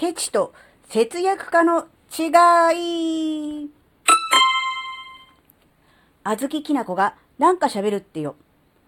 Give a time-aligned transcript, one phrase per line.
[0.00, 0.54] ケチと
[0.88, 1.86] 節約家の
[2.18, 3.70] 違い。
[6.24, 8.34] あずききなこがなんか喋るってよ。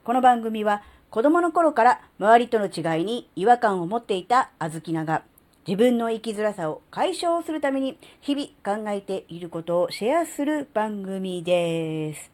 [0.05, 5.23] この番組は子供の頃から周りとの違いに違和感を持っていたあずきなが
[5.69, 12.31] 自分の生きづらさを解消するために日々考えていることをシェアする番組です。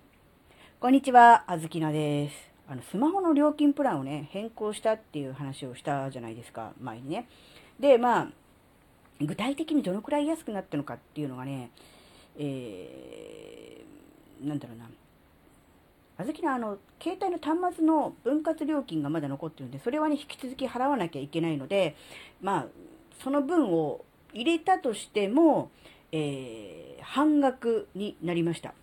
[0.79, 2.37] こんにちは、あずきなです。
[2.69, 7.29] あの、スマホの料金プランをね、変更したっていう話をしたじゃないですか、前にね。
[7.81, 8.29] で、まあ、
[9.21, 11.71] 具体的にどのくらい安くなったのかっていうのがね、
[12.39, 14.89] えー、なんだろうな。
[16.21, 21.95] あずきのあの、携帯の端末の分割料金がまだ残ってるんで、それはね、引き続き払わなきゃいけないので、
[22.41, 22.67] まあ、
[23.23, 25.71] その分を入れたとしても、
[26.11, 28.75] えー、半額になりました。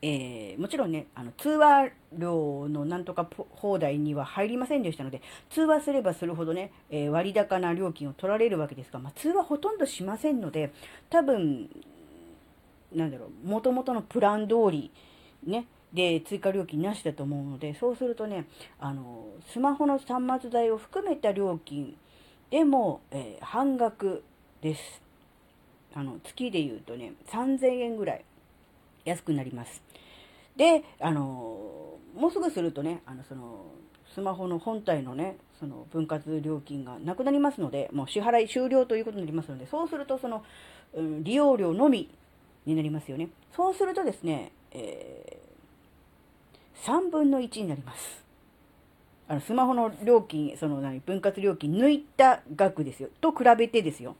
[0.00, 10.72] えー、もちろんね、あの、通話料のなんとか放題には入りませんでしたので、通話すればするほどね、えー、割高な料金を取られるわけですが、まあ、通話ほとんどしませんので、
[11.10, 11.68] 多分、
[12.92, 14.90] なんだろう、もともとのプラン通り、
[15.44, 18.46] ね、で、追加料金なしだと思うので、そうするとね、
[18.80, 21.96] あの、スマホの端末代を含めた料金
[22.50, 24.24] でも、えー、半額
[24.60, 25.02] です。
[25.94, 28.24] あの、月で言うとね、3000円ぐらい
[29.04, 29.82] 安くなります。
[30.56, 33.66] で、あの、もうすぐするとね、あの、その、
[34.14, 40.44] スマホの本体のね、その分割料金がなくなりますので、もう支払い終了ということになりますので、そうするとその、
[40.94, 42.08] うん、利用料のみ
[42.64, 43.28] になりますよね。
[43.56, 48.24] そうするとですね、えー、3分の1になります。
[49.26, 53.08] あの、スマホの料金、その何、分割料金抜いた額ですよ。
[53.20, 54.16] と比べてですよ。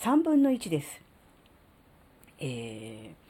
[0.00, 1.00] 3分の1です。
[2.40, 3.27] えー、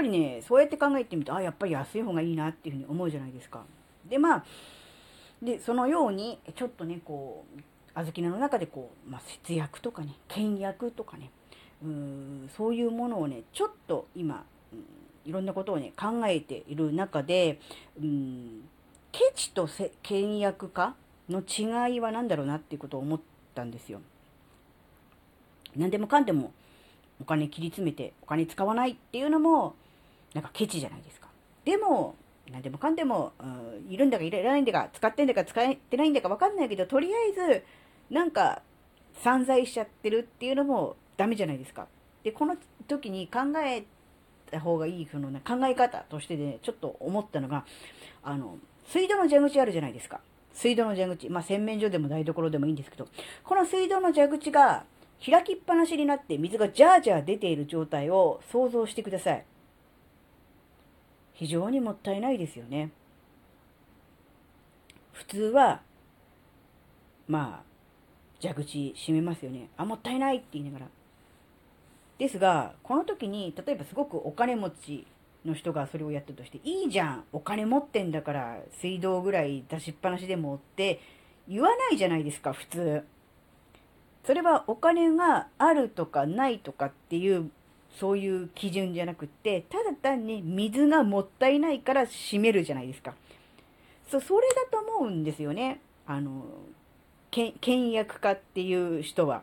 [0.00, 3.62] ぱりね、そうやって考えてみると、あ、やっぱり安い方がいいなっていうふうに思うじゃないですか。
[4.08, 4.44] で、まあ、
[5.42, 7.60] で、そのように、ちょっとね、こう、
[7.94, 11.30] 小豆菜の中でこう、まあ、節約とかね、倹約とかね、
[11.82, 14.44] うーんそういうものをね、ちょっと今、
[15.26, 17.60] いろんなことをね、考えている中で、
[18.00, 18.62] うん、
[19.12, 19.68] ケチと
[20.02, 20.94] 倹約家
[21.28, 23.20] の違いは何だろうなっていうことを思っ
[23.54, 24.00] たんですよ。
[25.76, 26.52] 何でもかんでも
[27.20, 29.76] お金切り詰めてお金使わないっていうのも
[30.34, 31.28] なんかケチじゃないですか。
[31.64, 32.14] でも、
[32.50, 37.64] 何でもかんでも、うん、いるんだかいらないんだか、使ってんだか使ってないんだかわかんないけど、とりあえず、
[38.10, 38.62] なんか、
[39.22, 41.86] 散財しちゃってるっていうのもダメじゃないですか。
[42.22, 42.56] で、この
[42.88, 43.84] 時に考え
[44.50, 47.64] た方がいい、その、ね、考え方としてね、ちょっと思ったのが、
[48.22, 50.20] あの、水道の蛇口あるじゃないですか。
[50.52, 51.28] 水道の蛇口。
[51.28, 53.06] まあ、洗面所でも台所でもいいんですけど、
[53.44, 54.84] この水道の蛇口が
[55.24, 59.44] 開きっぱなしになって水がジャージャー出ている状態を想像してください。
[61.40, 62.90] 非常にもったいないですよね。
[65.14, 65.80] 普通は、
[67.28, 69.70] まあ、蛇口閉めますよね。
[69.78, 70.86] あ、もったいないって言いながら。
[72.18, 75.06] ですが、この時に、例えばすごくお金持ち
[75.46, 81.00] の人がそれをやったとして、いいじゃんお金持ってんだから、水道ぐらい出しっぱなしでもって
[81.48, 83.02] 言わないじゃないですか、普通。
[84.26, 87.50] それはお金があるとかないとかっていう
[87.98, 93.14] そういう基準じゃなくって、ただ単に水がもったいないから閉めるじゃないですか。
[94.10, 95.80] そ、それだと思うんですよね。
[96.06, 96.44] あの、
[97.30, 99.42] 倹約家っていう人は。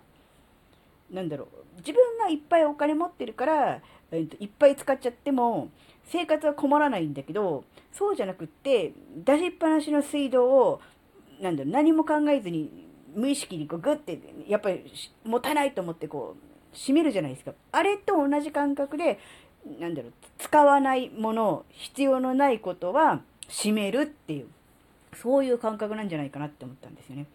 [1.12, 1.78] なんだろう。
[1.78, 3.82] 自分がいっぱいお金持ってるから、
[4.12, 5.70] えっと、いっぱい使っちゃっても、
[6.06, 7.64] 生活は困らないんだけど、
[7.94, 8.94] そうじゃなくって、
[9.24, 10.82] 出しっぱなしの水道を、
[11.42, 14.92] なんだろう、何も考えずに、無意識にこうグッて、やっぱり
[15.24, 17.54] もたないと思ってこう、閉めるじゃないですか。
[17.72, 19.20] あれと同じ感覚で、
[19.80, 24.48] なんだろう、使わないもの、必要のないことは閉めるっていう、
[25.16, 27.26] そういう感覚なんじゃないかなって思ったんですよね。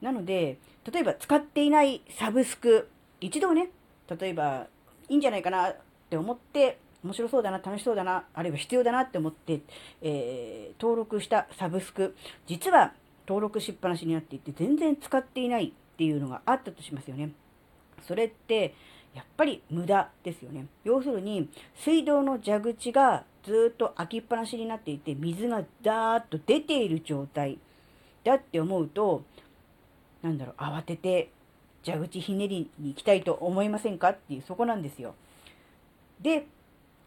[0.00, 0.56] なので、
[0.90, 2.88] 例えば使っていないサブスク、
[3.20, 3.68] 一度ね、
[4.18, 4.66] 例えば
[5.10, 5.76] いいんじゃないかなっ
[6.08, 9.60] て思って、面白そうだな、楽しそうだな、あるいは必要だなって思って、
[10.00, 12.16] えー、登録したサブスク、
[12.46, 12.94] 実は
[13.28, 17.30] 登録しっぱなしになっていて、全然使っていないっていうのがあったとしますよね。
[18.06, 18.74] それって
[19.14, 20.66] やっぱり無駄ですよね。
[20.84, 27.58] 要するに水道の蛇口がずっと開きっぱなしになっていて水がダーッと出ている状態
[28.22, 29.22] だって思うと
[30.22, 31.30] なんだろう慌てて
[31.82, 35.14] 蛇口ひねりに行きたいと思いませんかっていうそこなんですよ。
[36.20, 36.46] で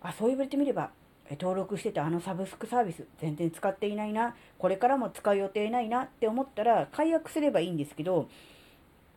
[0.02, 0.90] あそう言われてみれば
[1.30, 8.28] 登録してたあのサブスクサービス全然使っていないなこれからも使う予定ないなって思ったら解約すればいいんですけど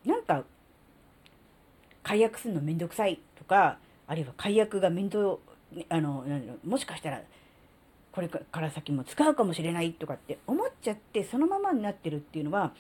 [0.05, 0.45] なんか
[2.07, 5.39] 解約するのめんどくさいとか、あるいは解約が面倒、
[5.89, 6.25] あの、
[6.65, 7.21] もしかしたら、
[8.13, 12.73] これから先も使うかもしれないとかって思っちゃって、そのままになってるっていうのは、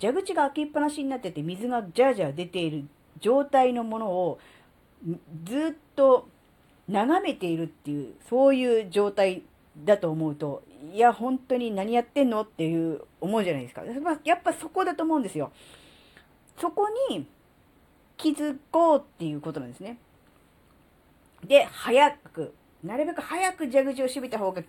[0.00, 2.84] 蛇口が開きっぱなしになってて水がジャージャー出ている
[3.18, 4.38] 状態のものを
[5.44, 6.28] ずっと
[6.86, 9.42] 眺めているっていう、そういう状態
[9.84, 10.62] だと思うと、
[10.92, 12.42] いや、本当に何やってんの？
[12.42, 13.82] っていう思うじゃないですか。
[14.24, 15.50] やっぱそこだと思うんですよ。
[16.60, 17.26] そこに
[18.16, 19.98] 気づこうっていうことなんですね。
[21.44, 24.62] で、早く、なるべく早く蛇口を閉めた方が、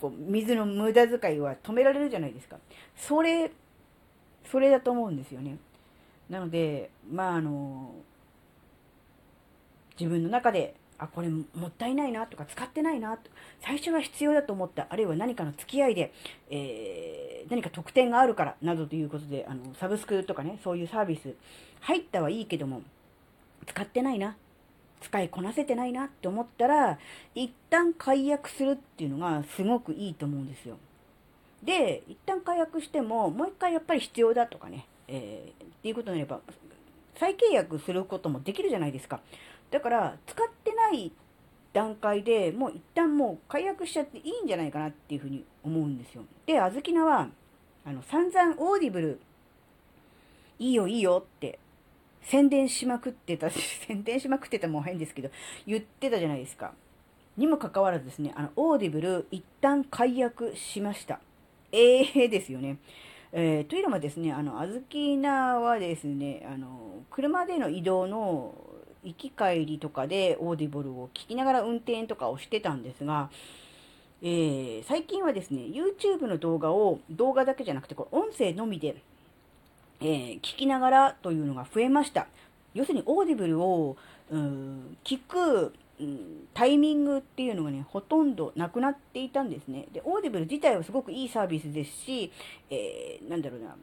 [0.00, 2.56] こう水の無駄遣いは止められるじゃないですか。
[2.96, 3.50] それ、
[4.50, 5.58] それだと思うんですよね。
[6.28, 7.94] なので、まああの、
[9.98, 13.30] 自分の中であ、これもったいないなとか使ってないなと、
[13.60, 16.12] 最初は必要だと思った、あるいは何かの付き合いで、
[16.50, 21.34] えー何か特典があるからなどということで、あの、サブスクとかね、そういうサービス
[21.80, 22.82] 入ったはいいけども、
[23.66, 24.36] 使ってないな、
[25.00, 26.98] 使いこなせてないなって思ったら、
[27.34, 30.76] 一旦解約するっていうのがすごくいいと思うんですよ。
[31.62, 36.40] で、一旦解約しても、もう一回やっぱり必要だとかね、えー、っていうことになれば、
[37.16, 39.20] 再契約することもできるじゃないですか。
[39.70, 41.12] だから、使ってない
[41.74, 46.22] 段階でもう一旦もう解約しちゃっていいんじゃないかなっていうふうに思うんですよ。
[46.46, 47.28] で、あずきなは、
[47.84, 49.20] あの、散々オーディブル、
[50.58, 51.58] いいよいいよって
[52.22, 53.50] 宣伝しまくってた、
[53.86, 55.30] 宣伝しまくってたも変ですけど、
[55.66, 56.72] 言ってたじゃないですか。
[57.36, 61.20] にもかかわらずですね、あの、オーディブル一旦解約しました。
[61.72, 62.78] ええー、ですよね。
[63.32, 68.54] えー、というのもですね、あの、あずきなはですね、あの、車での移動の
[69.04, 73.30] 行き帰りとかでオーディブルを聞きながら運転とかをしてたんですが、
[74.22, 78.96] えー、最近はですね、YouTube の動画を、動画だけじゃなくて、これ音声のみで、
[80.00, 82.26] えー、聞きながらというのが増えました。
[82.72, 83.96] 要するにオーディブルを、
[84.30, 89.88] うん、聞く、うん、タイミングっていうのがね、ほとんどなくなっていたんですね。
[89.92, 92.32] で、オーディブル自体はすごくいいサービスですし、
[92.70, 93.76] えー、なんだろうな、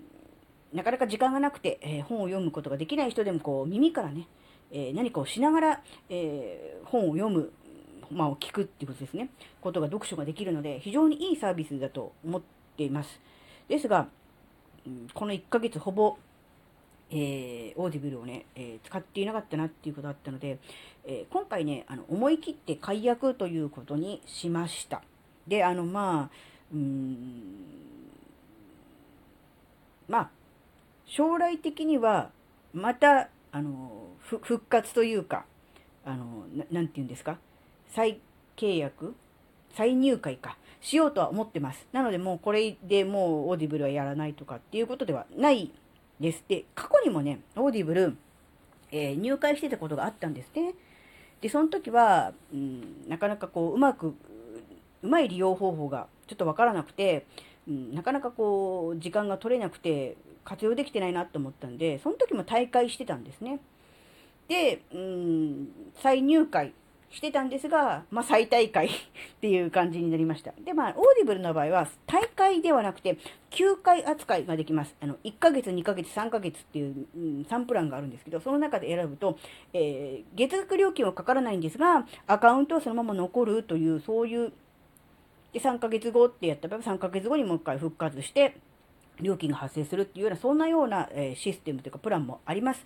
[0.73, 4.27] なかなか時間がなくて、えー、本を読むことができない人でもこう耳からね、
[4.71, 7.51] え何かをしながら、え本を読む、
[8.11, 9.29] まあ、聞くっていうことですね。
[9.61, 12.41] ことが読書ができるので、非常にいいサービスだと思っ
[12.77, 13.19] ています。
[13.67, 14.07] ですが、
[15.13, 16.17] この1ヶ月ほぼ、
[17.09, 20.59] えー、オーディブルをね、えー、使っていなかったなっていうことだったので、
[21.05, 25.01] えー、今回ね、あの、思い切って解約ということにしました。
[25.47, 26.35] で、あの、まあ、
[26.73, 27.43] うーん、
[30.07, 30.29] まあ、
[31.05, 32.31] 将来的には、
[32.73, 35.45] また、あの、復活というか、
[36.05, 37.37] あの、なて言うんですか、
[37.89, 38.19] 再
[38.55, 39.15] 契約？
[39.73, 41.87] 再入会か、しようとは思ってます。
[41.93, 45.71] なのでもうこれでもうオーディブルはやらないとかっていうことではない
[46.19, 46.43] です。
[46.47, 48.17] で、過去にもね、オーディブル、
[48.91, 50.73] えー、入会してたことがあったんですね。
[51.39, 54.13] で、その時は、うん、なかなかこう、うまく、
[55.01, 57.25] うまい利用方法がちょっとわからなくて、
[57.67, 63.59] うん、なかなかこう、時間が取れなくて、活用できてないなと思ったんで、その時も退会してたんですね。
[64.47, 65.67] で、うん、
[66.01, 66.73] 再入会
[67.11, 68.91] してたんですが、まあ、再退会 っ
[69.41, 70.53] ていう感じになりました。
[70.63, 73.17] で、まあ、オーディブルの場合は、退会ではなくて、
[73.51, 74.95] 休会扱いができます。
[75.01, 79.37] あの、1ヶ月、2ヶ月、3ヶ月っていう、うん、3プランがあるんですけど、その中で選ぶと、
[79.73, 84.53] えー、月額料金はかからないんですが、アカウントはそのまま残るという、そういう、
[85.53, 88.57] で、3ヶ月後ってやった場合、3ヶ月後にもう一回復活して、
[89.19, 92.83] 料金が発生するっていうような、そんなような、えシステムというかプランもあります。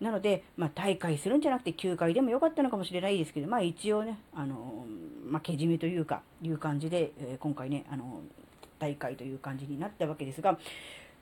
[0.00, 4.86] なので、まあ、大会するんじゃなくて休会でもよかったのかもしれないですけど、まあ、一応ね、あの、
[5.26, 8.20] まあ、けじめというか、いう感じで、え、今回ね、あの、
[8.78, 10.58] 大会という感じになったわけですが、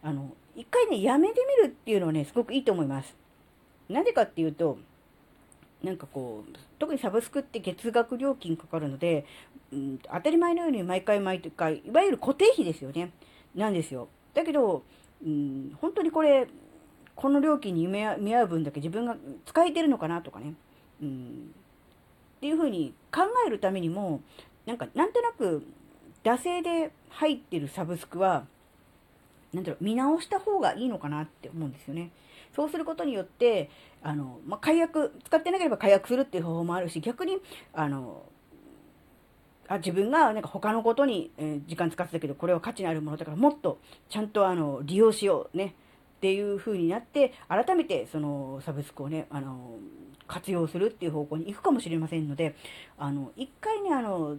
[0.03, 3.17] あの、一回ね、やめてみるっていうのはね、すごくいいと思います。
[3.89, 4.79] なぜかっていうと、
[5.83, 9.25] なんかこう、特にサブスクって月額料金かかるので、
[9.73, 13.13] うん、当たり前のように毎回毎回、いわゆる固定費ですよね。
[13.55, 14.09] なんですよ。
[14.35, 14.83] だけど、
[15.25, 16.49] うん、本当にこれ、
[17.15, 19.17] この料金に見合う分だけ自分が
[19.47, 20.55] 使えてるのかなとかね、
[21.03, 21.55] うん、
[22.37, 24.21] っていうふうに考えるためにも、
[24.67, 25.63] なんか、なんとなく、
[26.23, 28.47] 惰性で入ってるサブスクは、
[29.53, 32.11] なんだろう、見直した方がいいのかなって思うんですよね。
[32.55, 33.71] そうすることによって、
[34.07, 37.39] あの、まあ、解約、使ってなければ解約するっていう方法もあるし、逆に、
[37.73, 38.23] あの、
[39.67, 45.75] あ自分がなんか他のことに、え、時間使ってたけど、これは価値のあるものだから、もっとちゃんとあの利用しようね。
[46.17, 49.77] っていう風になって、改めてそのサブスクをね、あの、
[50.27, 52.55] 活用するっていう方向に行くかもしれませんので、
[52.97, 54.37] あの、一回ね、あの、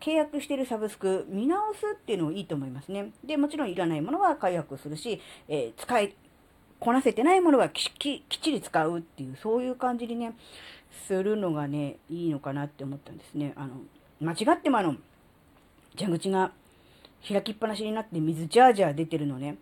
[0.00, 3.12] 契約してるサブスク見直すっていうのもいいと思いますね。
[3.24, 6.14] で、もちろんいらないものは解約するし、えー、使い
[6.82, 10.34] こなせてないものはききっちり使うっていう、そういう感じにね、
[11.06, 13.52] するのがね、いいのかなって思ったんですね。
[13.54, 13.74] あの、
[14.20, 14.96] 間違ってもあの、
[15.96, 16.50] 蛇口が
[17.26, 19.58] 開きっぱなしになって水ジャージャー出てるのね、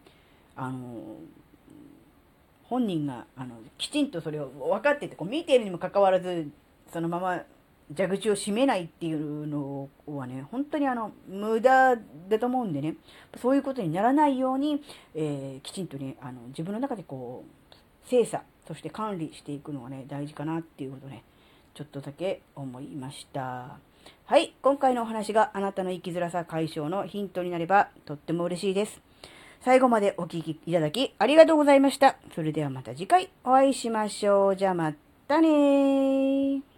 [0.56, 1.18] あの、
[2.64, 6.48] 本人があのきちんとそれを分かっててこう見ているにもかかわらず
[6.90, 7.42] そのまま
[7.96, 11.96] 蛇口を閉めないっていうのはね本当にあの無駄
[12.28, 12.94] だと思うんでね
[13.40, 14.82] そういうことにならないように、
[15.14, 21.24] えー、きちんとねあの自分の中でこう精査そして管理していくのがね大事かなっていうことね
[21.74, 23.78] ちょっとだけ思いました。
[24.24, 29.00] はい、今回のお話があなたの生きづらさ解消のヒントになればとっても嬉しいです。
[29.60, 32.16] 最後までお聴きいただきありがとうございました。
[32.34, 34.56] それではまた次回お会いしましょう。
[34.56, 34.94] じゃあま
[35.26, 36.69] たね